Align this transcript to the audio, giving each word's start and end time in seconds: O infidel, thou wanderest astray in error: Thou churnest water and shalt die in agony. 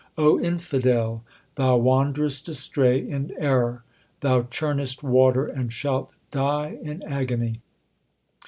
O 0.17 0.39
infidel, 0.39 1.23
thou 1.57 1.77
wanderest 1.77 2.47
astray 2.47 2.97
in 3.07 3.33
error: 3.37 3.83
Thou 4.21 4.41
churnest 4.49 5.03
water 5.03 5.45
and 5.45 5.71
shalt 5.71 6.11
die 6.31 6.79
in 6.81 7.03
agony. 7.03 7.61